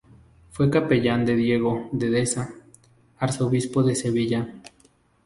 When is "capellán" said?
0.71-1.25